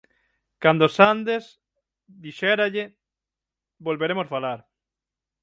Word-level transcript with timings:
Cando 0.63 0.85
sandes, 0.97 1.43
dixéralle, 2.23 2.85
volveremos 3.87 4.27
falar. 4.33 4.59